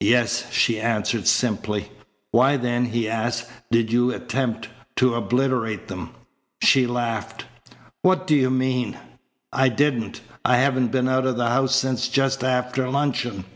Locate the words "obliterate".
5.14-5.88